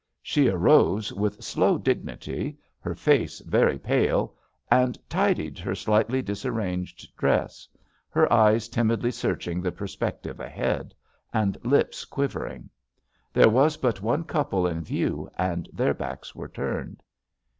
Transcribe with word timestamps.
She 0.23 0.47
arose 0.47 1.13
with 1.13 1.43
slow 1.43 1.77
dig 1.77 2.03
nity, 2.03 2.57
her 2.79 2.95
face 2.95 3.37
very 3.41 3.77
pale, 3.77 4.33
and 4.71 4.97
tidied 5.07 5.59
her 5.59 5.75
slightly 5.75 6.23
disarranged 6.23 7.15
dress, 7.15 7.67
her 8.09 8.33
eyes 8.33 8.67
timidly 8.67 9.11
searching 9.11 9.61
the 9.61 9.71
perspective 9.71 10.39
ahead, 10.39 10.95
and 11.31 11.55
lips 11.63 12.03
quivering. 12.05 12.67
There 13.31 13.49
was 13.49 13.77
but 13.77 14.01
one 14.01 14.23
couple 14.23 14.65
in 14.65 14.81
view 14.81 15.29
and 15.37 15.69
their 15.71 15.93
backs 15.93 16.33
were 16.33 16.49
turned. 16.49 17.03